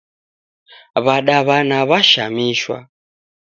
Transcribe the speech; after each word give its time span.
W'adaw'ana 1.05 1.77
w'ashamishwa 1.89 2.77